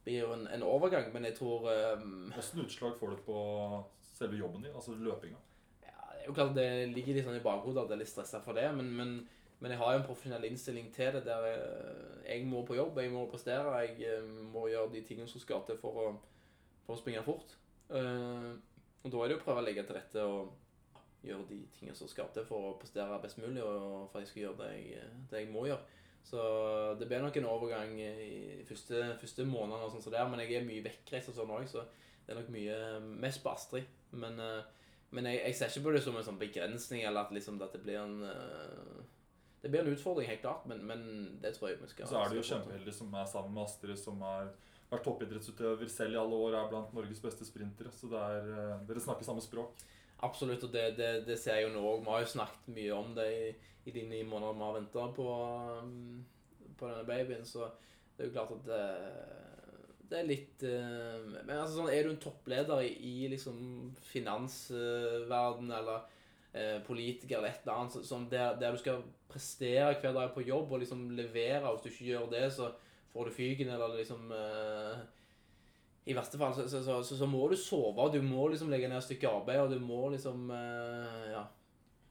[0.06, 2.04] blir jo en, en overgang, men jeg tror eh,
[2.38, 3.38] Åssen utslag får det på
[4.14, 5.40] selve jobben din, altså løpinga?
[5.82, 8.12] ja, Det er jo klart det ligger litt sånn i bakhodet at jeg er litt
[8.12, 9.16] stressa for det, men, men,
[9.58, 11.66] men jeg har jo en profesjonell innstilling til det der jeg,
[12.28, 15.66] jeg må på jobb, jeg må prestere, jeg eh, må gjøre de tingene som skal
[15.66, 16.06] til for å,
[16.86, 17.58] for å springe fort.
[17.86, 18.54] Uh,
[19.06, 20.48] og da er det jo å prøve å legge til rette og
[21.26, 24.32] gjøre de tingene som skal til for å prestere best mulig, og for at jeg
[24.32, 26.02] skal gjøre det jeg, det jeg må gjøre.
[26.26, 26.42] Så
[26.98, 30.42] det blir nok en overgang i første, første måneden og sånn så det er, men
[30.42, 31.84] jeg er mye vekkreist og sånn òg, så
[32.26, 32.78] det er nok mye
[33.22, 33.86] mest på Astrid.
[34.18, 37.34] Men, eh, men jeg, jeg ser ikke på det som en sånn begrensning, eller at,
[37.36, 39.04] liksom, at det blir en eh,
[39.62, 41.04] Det blir en utfordring, helt klart, men, men
[41.42, 43.98] det tror jeg vi skal Så er du jo kjempeheldig som er sammen med Astrid,
[43.98, 44.50] som har
[44.90, 47.94] vært toppidrettsutøver selv i alle år, er blant Norges beste sprintere.
[47.94, 49.78] Så det er, eh, dere snakker samme språk.
[50.24, 52.04] Absolutt, og det, det, det ser jeg jo nå òg.
[52.04, 53.50] Vi har jo snakket mye om det i,
[53.86, 55.26] i de ni månedene vi har venta på,
[55.82, 56.22] um,
[56.78, 57.68] på denne babyen, så
[58.16, 58.82] det er jo klart at det,
[60.08, 63.58] det er litt eh, Men altså sånn, er du en toppleder i, i liksom
[64.08, 66.06] finansverden eller
[66.56, 70.32] eh, politiker eller et eller annet, så, sånn der, der du skal prestere hver dag
[70.32, 72.70] på jobb og liksom levere, og hvis du ikke gjør det, så
[73.12, 75.04] får du fyken, eller liksom eh,
[76.06, 78.70] I verste fall så, så, så, så, så må du sove, og du må liksom
[78.70, 81.46] legge ned et stykke arbeid, og du må liksom eh, Ja.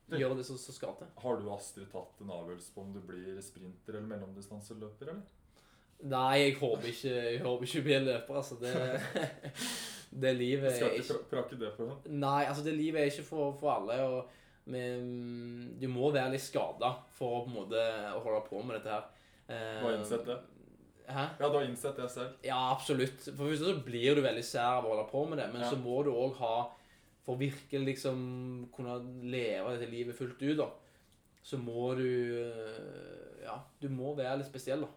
[0.05, 1.07] Gjøre det som skal til.
[1.17, 5.23] Har du Astrid tatt en avgjørelse på om du blir sprinter eller mellomdistanseløper, eller?
[6.05, 8.59] Nei, jeg håper ikke Jeg håper ikke blir løper, altså.
[8.61, 8.73] Det,
[10.21, 12.17] det livet er Skal ikke prakke det for henne?
[12.21, 13.97] Nei, altså, det livet er ikke for, for alle.
[14.03, 17.87] og men, Du må være litt skada for å på en måte
[18.19, 19.09] holde på med dette her.
[19.47, 20.37] Eh, innsett det?
[21.07, 21.25] Hæ?
[21.39, 22.33] Ja, du har innsett det selv.
[22.43, 23.27] Ja, absolutt.
[23.35, 25.69] For først så blir du veldig sær av å holde på med det, men Ja.
[25.69, 26.55] så må du òg ha
[27.25, 30.67] For virkelig liksom kunne leve dette livet fullt ut, da,
[31.41, 34.87] så må du øh, Ja, du må være litt spesiell, da.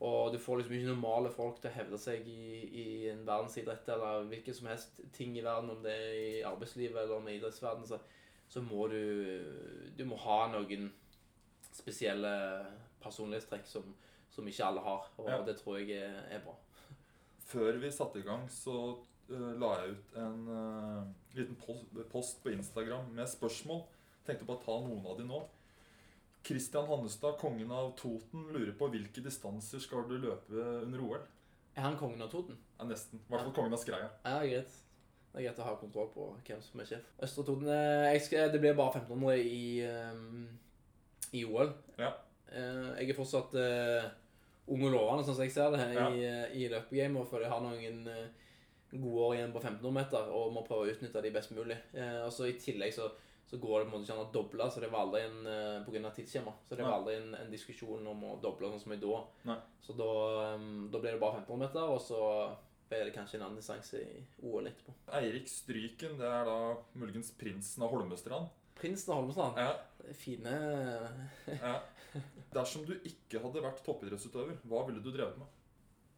[0.00, 3.88] Og du får liksom ikke normale folk til å hevde seg i, i en verdensidrett
[3.88, 7.34] eller hvilken som helst ting i verden, om det er i arbeidslivet eller om i
[7.38, 7.98] idrettsverden, så,
[8.48, 9.00] så må du
[9.98, 10.92] Du må ha noen
[11.72, 12.30] spesielle
[13.02, 13.94] personlighetstrekk som,
[14.38, 15.42] som ikke alle har, og Ja.
[15.46, 16.54] det tror jeg er, er bra.
[17.48, 18.74] Før vi satte i gang, så
[19.30, 23.82] uh, la jeg ut en uh, liten post, post på Instagram med spørsmål.
[24.28, 25.40] Tenkte bare ta noen av de nå.
[26.44, 31.24] Kristian Hannestad, kongen av Toten, lurer på hvilke distanser skal du løpe under OL?
[31.74, 32.56] Er han kongen av Toten?
[32.78, 33.20] Ja, nesten.
[33.20, 34.08] I hvert fall kongen av Skreia.
[34.24, 34.78] Ja, greit.
[35.32, 37.10] Det er greit å ha kontroll på hvem som er sjef.
[37.22, 40.48] Østre Toten eh, Det blir bare 1500 i, um,
[41.36, 41.74] i OL.
[42.00, 42.14] Ja.
[42.48, 44.08] Jeg er fortsatt uh,
[44.68, 46.08] ung og lovende, sånn som jeg ser det, Ja.
[46.10, 47.26] i, eh, i løpegamet.
[47.30, 48.28] For de har noen, eh,
[48.92, 51.76] gode år igjen på 1500 meter og må prøve å utnytte de best mulig.
[51.94, 53.10] Eh, og så I tillegg så,
[53.48, 55.46] så går det på en måte ikke an å doble, så det var aldri en
[55.46, 56.52] eh, på grunn av tidsskjema.
[56.68, 59.20] Så det var aldri en, en diskusjon om å doble sånn som i da.
[59.44, 59.58] Nei.
[59.84, 60.08] Så da,
[60.54, 62.22] eh, da ble det bare 1500 meter, og så
[62.88, 64.94] ble det kanskje en annen distanse i OL etterpå.
[65.12, 68.48] Eirik Stryken, det er da muligens prinsen av Holmestrand.
[68.78, 69.56] Prinsen av Holmestrand.
[69.58, 69.74] Ja,
[70.16, 70.54] Fine
[71.60, 71.80] ja.
[72.54, 75.54] Dersom du ikke hadde vært toppidrettsutøver, hva ville du drevet med?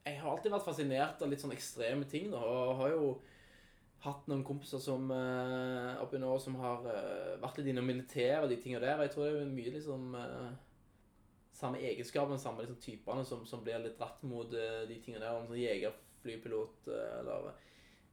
[0.06, 2.40] Jeg har alltid vært fascinert av litt sånn ekstreme ting, da.
[2.40, 3.10] Og har jo
[4.04, 8.52] hatt noen kompiser som uh, oppi nå som har uh, vært litt innom militæret og
[8.52, 8.96] de tingene der.
[8.96, 10.50] Og jeg tror det er mye liksom uh,
[11.60, 15.36] Samme egenskapene, samme liksom typene som, som blir litt dratt mot uh, de tingene der.
[15.36, 17.50] Om sånn jeger, flypilot eh, eller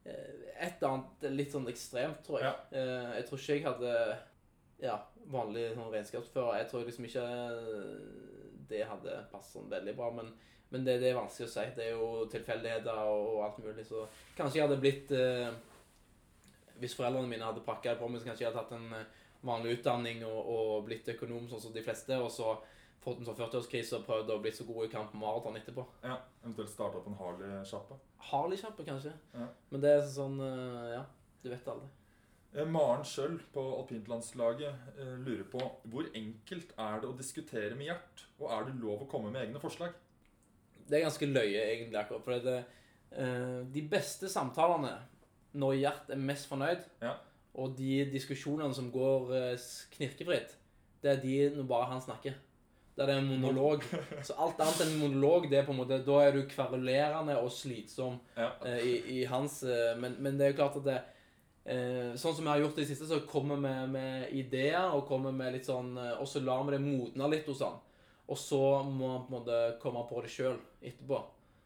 [0.04, 2.50] eh, et eller annet litt sånn ekstremt, tror jeg.
[2.50, 2.82] Ja.
[2.82, 3.94] Eh, jeg tror ikke jeg hadde
[4.84, 4.98] ja,
[5.32, 6.60] vanlig sånn regnskapsfører.
[6.62, 7.26] Jeg tror liksom ikke
[8.70, 10.10] det hadde passet sånn veldig bra.
[10.16, 10.32] Men,
[10.74, 11.66] men det, det er vanskelig å si.
[11.78, 13.86] Det er jo tilfeldigheter og, og alt mulig.
[13.88, 14.06] Så
[14.38, 15.52] kanskje jeg hadde blitt eh,
[16.82, 19.22] Hvis foreldrene mine hadde pakka det på meg, så kanskje jeg hadde tatt en eh,
[19.48, 22.18] vanlig utdanning og, og blitt økonom sånn som de fleste.
[22.20, 22.56] Og så
[23.04, 25.86] fått en sånn 40-årskrise og prøvd å bli så god i kamp på maraton etterpå.
[26.04, 28.00] Ja, Eventuelt starte opp en Harley-sjappe.
[28.32, 29.14] Harley-kjappe, kanskje.
[29.38, 29.48] Ja.
[29.72, 31.06] Men det er sånn eh, Ja,
[31.44, 31.88] du vet aldri.
[32.56, 37.90] Eh, Maren Schjøll på alpintlandslaget eh, lurer på hvor enkelt er det å diskutere med
[37.92, 39.96] Gjert, og er det lov å komme med egne forslag?
[40.88, 42.24] Det er ganske løye, egentlig, akkurat.
[42.24, 42.58] For det,
[43.12, 44.94] eh, de beste samtalene
[45.60, 47.16] når Gjert er mest fornøyd, Ja.
[47.58, 49.32] og de diskusjonene som går
[49.96, 50.56] knirkefritt,
[51.02, 52.34] det er de når bare han snakker.
[52.98, 53.84] Der det er en monolog.
[54.26, 57.52] Så alt annet enn monolog, det er på en måte, da er du kverulerende og
[57.54, 58.50] slitsom Ja.
[58.82, 59.60] i, i hans
[60.00, 60.96] men, men det er jo klart at det
[61.68, 65.08] eh, Sånn som vi har gjort det i siste, så kommer vi med ideer og
[65.10, 67.80] kommer med litt sånn eh, Og så lar vi det modne litt hos han.
[68.28, 71.22] Og så må han på en måte komme på det sjøl etterpå.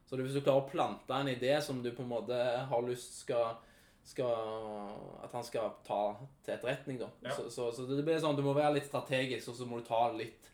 [0.06, 2.38] Så hvis du klarer å plante en idé som du på en måte
[2.70, 3.56] har lyst skal,
[4.06, 4.34] skal
[5.24, 6.02] At han skal ta
[6.44, 7.08] til etterretning, da.
[7.24, 7.38] Ja.
[7.38, 9.88] Så, så, så det blir sånn du må være litt strategisk, og så må du
[9.88, 10.50] ta litt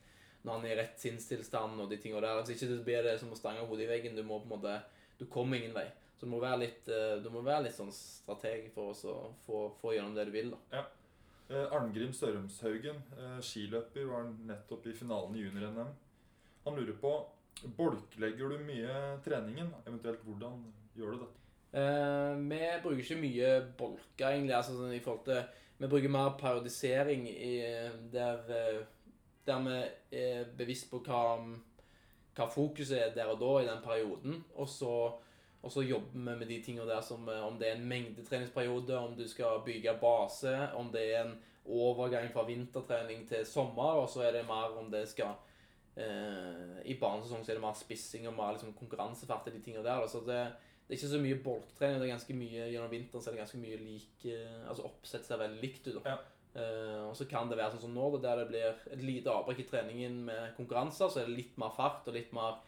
[0.45, 2.39] når han er i rett sinnstilstand og de tingene der.
[2.39, 4.15] Hvis ikke det blir det som å stange hodet i veggen.
[4.15, 4.77] Du må på en måte
[5.17, 5.87] Du kommer ingen vei.
[6.17, 9.59] Så du må være litt, eh, du må være litt sånn strateg for å få,
[9.77, 10.85] få gjennom det du vil, da.
[11.49, 15.93] Eh, Arngrim Sørumshaugen, eh, skiløper, var nettopp i finalen i junior-NM.
[16.65, 17.13] Han lurer på
[17.77, 19.69] Bolklegger du mye treningen?
[19.85, 20.59] Eventuelt hvordan
[20.97, 21.29] gjør du det?
[21.79, 24.55] Eh, vi bruker ikke mye bolker, egentlig.
[24.57, 25.41] altså sånn i forhold til
[25.79, 27.55] Vi bruker mer periodisering i,
[28.11, 28.85] der,
[29.45, 31.37] der vi er bevisst på hva,
[32.33, 34.43] hva fokuset er der og da i den perioden.
[34.55, 34.93] Og så,
[35.61, 38.97] og så jobber vi med de tingene der som eh, om det er en mengdetreningsperiode,
[38.97, 41.35] om du skal bygge base, om det er en
[41.67, 45.35] overgang fra vintertrening til sommer, og så er det mer om det skal
[45.99, 49.85] eh, I banesesong så er det mer spissing og mer liksom, konkurransefart i de tingene
[49.85, 50.07] der.
[50.07, 50.39] Så det,
[50.87, 51.99] det er ikke så mye bolktrening.
[51.99, 55.27] Det er ganske mye gjennom vinteren så er det ganske mye lik eh, Altså oppsett
[55.27, 55.99] ser veldig likt ut.
[56.05, 56.15] Ja.
[56.57, 59.65] Eh, og så kan det være sånn som nå, der det blir et lite avbrekk
[59.65, 62.61] i treningen med konkurranser, så er det litt mer fart og litt mer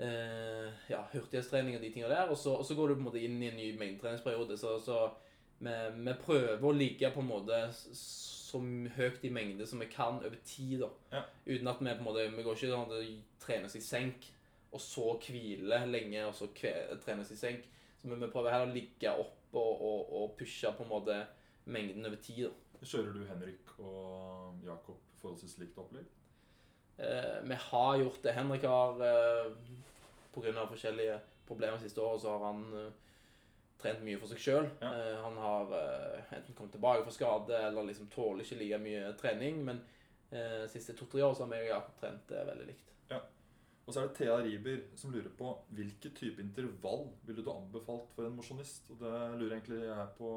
[0.00, 2.30] ja, hurtighetstrening og de tingene der.
[2.32, 4.56] Og så, og så går du på en måte inn i en ny mengdetreningsperiode.
[4.60, 5.02] Så, så
[5.60, 5.74] vi,
[6.06, 8.60] vi prøver å ligge på en måte så
[8.96, 10.80] høyt i mengde som vi kan over tid.
[10.82, 10.90] da.
[11.12, 11.24] Ja.
[11.46, 14.30] Uten at vi på en måte Vi går ikke sånn at trenes i senk,
[14.70, 17.68] og så hvile lenge, og så trenes i senk.
[18.00, 21.20] Så vi, vi prøver heller å ligge opp og, og, og pushe på en måte
[21.70, 22.48] mengden over tid.
[22.48, 22.86] da.
[22.86, 26.06] Kjører du Henrik og Jakob forholdsvis likt opplegg?
[26.96, 28.32] Eh, vi har gjort det.
[28.36, 29.50] Henrik har eh,
[30.34, 30.66] pga.
[30.66, 32.92] forskjellige problemer siste året, så har han uh,
[33.80, 34.68] trent mye for seg sjøl.
[34.82, 34.92] Ja.
[34.92, 39.12] Uh, han har uh, enten kommet tilbake fra skade eller liksom tåler ikke like mye
[39.20, 39.64] trening.
[39.66, 39.82] Men
[40.32, 42.86] uh, siste to-tre år så har vi og Jakob trent veldig likt.
[43.90, 48.12] Og så er det Thea Riiber som lurer på hvilken type intervall ville du anbefalt
[48.14, 48.84] for en mosjonist?
[48.92, 50.28] Og det lurer egentlig jeg på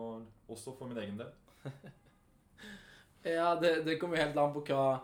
[0.50, 1.30] også for min egen del.
[3.24, 4.98] Ja, det, det kommer helt an på hva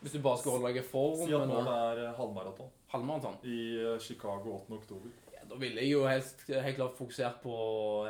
[0.00, 3.36] Hvis du bare skal holde deg i form Si at målet er halvmaraton halvmaraton.
[3.44, 4.74] i eh, Chicago 8.
[4.80, 5.10] oktober.
[5.34, 7.56] Ja, da ville jeg jo helst helt klart fokusert på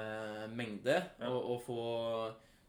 [0.01, 1.29] eh, mengde, Ja.
[1.29, 1.81] og, og få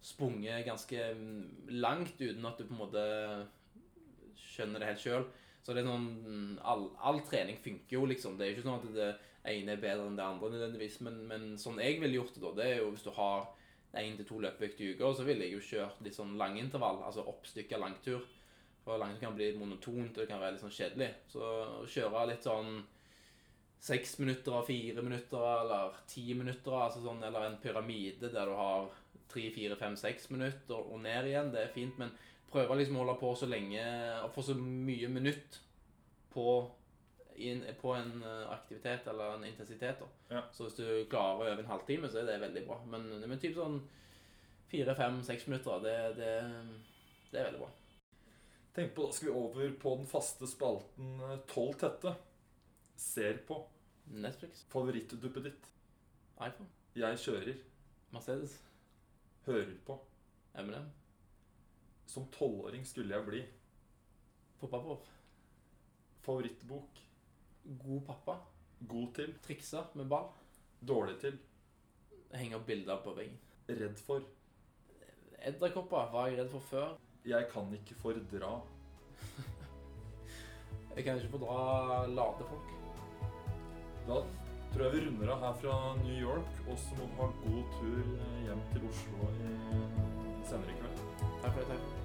[0.02, 3.04] sprunget ganske mm, langt uten at du på en måte
[4.52, 5.26] skjønner det helt sjøl.
[5.62, 8.38] Så det er sånn mm, all, all trening funker jo, liksom.
[8.38, 9.10] Det er jo ikke sånn at det
[9.52, 12.54] ene er bedre enn det andre nødvendigvis, men, men sånn jeg ville gjort det, da,
[12.58, 13.46] det er jo hvis du har
[14.02, 17.26] én til to løpeøkter i uka, så ville jeg jo kjørt litt sånn langintervall, altså
[17.28, 18.24] oppstykka langtur.
[18.82, 21.12] For langtur kan bli monotont, og det kan være litt sånn kjedelig.
[21.30, 22.82] Så å kjøre litt sånn
[23.82, 28.58] seks minutter og fire minutter, eller ti minutter, altså sånn, eller en pyramide der du
[28.58, 28.92] har
[29.32, 32.14] tre, fire, fem, seks minutter og ned igjen, det er fint, men
[32.52, 33.82] prøve liksom å holde på så lenge
[34.26, 35.58] og få så mye minutt
[36.34, 36.46] på
[37.42, 40.02] inn på en eh, aktivitet eller en intensitet.
[40.02, 40.36] da.
[40.36, 40.42] Ja.
[40.54, 42.78] Så hvis du klarer å øve en halvtime, så er det veldig bra.
[42.92, 43.80] Men, men typ sånn
[44.72, 46.34] fire, fem, seks minutter, det, det,
[47.32, 47.72] det er veldig bra.
[48.76, 52.14] Tenk på, Da skal vi over på den faste spalten eh, Tolv tette.
[52.96, 53.58] Ser på.
[54.12, 55.68] Netflix, Favorittduppet ditt.
[56.42, 57.58] iPhone, Jeg kjører.
[58.12, 58.58] Mercedes,
[59.46, 60.00] Hører på.
[60.56, 60.90] Eminem,
[62.08, 63.42] Som tolvåring skulle jeg bli.
[64.60, 65.06] Poppapop,
[66.22, 67.00] Favorittbok.
[67.84, 68.36] God pappa,
[68.88, 69.34] God til.
[69.46, 70.30] triksa med ball,
[70.88, 71.40] Dårlig til.
[72.34, 73.38] henger bilder på veggen.
[73.70, 74.22] Redd for.
[75.42, 76.98] Edderkopper var jeg redd for før.
[77.26, 78.52] Jeg kan ikke fordra.
[80.96, 82.72] Jeg kan ikke fordra late folk.
[84.08, 84.24] Da
[84.74, 87.74] tror jeg vi runder av her fra New York, og så må du ha god
[87.78, 89.32] tur eh, hjem til Oslo
[90.50, 91.02] senere i kveld.
[91.42, 91.68] Takk for det.
[91.76, 92.01] takk.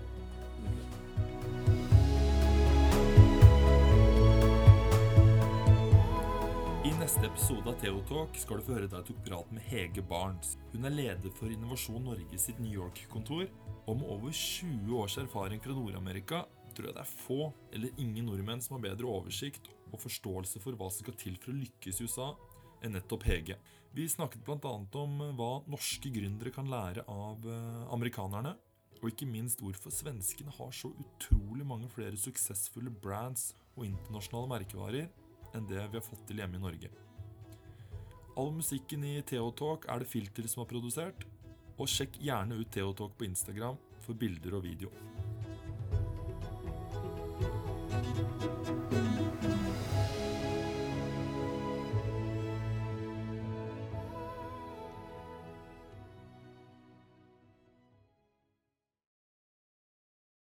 [7.36, 10.54] Episode av Theotalk skal du få høre da jeg tok prat med Hege Barnes.
[10.72, 13.50] Hun er leder for Innovasjon Norge sitt New York-kontor.
[13.84, 16.40] Og med over 20 års erfaring fra Nord-Amerika
[16.72, 17.38] tror jeg det er få
[17.76, 21.52] eller ingen nordmenn som har bedre oversikt og forståelse for hva som skal til for
[21.52, 22.32] å lykkes i USA,
[22.80, 23.60] enn nettopp Hege.
[23.92, 24.74] Vi snakket bl.a.
[25.04, 28.56] om hva norske gründere kan lære av eh, amerikanerne.
[29.02, 35.10] Og ikke minst hvorfor svenskene har så utrolig mange flere suksessfulle brands og internasjonale merkevarer
[35.52, 36.96] enn det vi har fått til hjemme i Norge.
[38.36, 41.24] All musikken i Theotalk er det Filter som har produsert,
[41.80, 44.92] og sjekk gjerne ut Theotalk på Instagram for bilder og video.